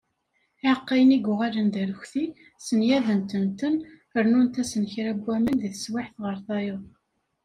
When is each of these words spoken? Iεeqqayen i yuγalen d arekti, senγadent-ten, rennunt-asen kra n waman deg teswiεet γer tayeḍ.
Iεeqqayen 0.63 1.15
i 1.17 1.19
yuγalen 1.19 1.67
d 1.73 1.75
arekti, 1.81 2.23
senγadent-ten, 2.65 3.75
rennunt-asen 4.23 4.83
kra 4.93 5.11
n 5.17 5.21
waman 5.25 5.55
deg 5.61 5.73
teswiεet 5.75 6.13
γer 6.23 6.37
tayeḍ. 6.47 6.81